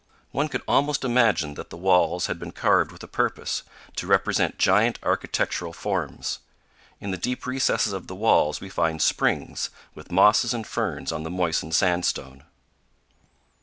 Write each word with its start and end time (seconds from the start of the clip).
One 0.31 0.47
could 0.47 0.63
almost 0.67 1.03
imagine 1.03 1.53
that 1.53 1.69
the 1.69 1.77
walls 1.77 2.25
had 2.25 2.39
been 2.39 2.53
carved 2.53 2.91
with 2.91 3.03
a 3.03 3.07
purpose, 3.07 3.61
to 3.97 4.07
represent 4.07 4.57
giant 4.57 4.97
architectural 5.03 5.73
forms. 5.73 6.39
In 6.99 7.11
the 7.11 7.19
deep 7.19 7.45
recesses 7.45 7.93
of 7.93 8.07
the 8.07 8.15
walls 8.15 8.59
we 8.59 8.67
find 8.67 8.99
springs, 8.99 9.69
with 9.93 10.11
mosses 10.11 10.55
and 10.55 10.65
ferns 10.65 11.11
on 11.11 11.21
the 11.21 11.29
moistened 11.29 11.75
sandstone. 11.75 12.45